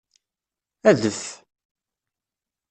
[0.89, 1.21] Adef!